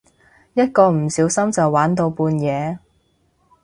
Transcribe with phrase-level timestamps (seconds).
[0.55, 2.79] 一個唔小心就玩到半夜